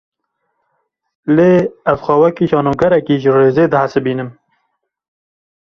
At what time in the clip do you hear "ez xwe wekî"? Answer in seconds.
1.91-2.45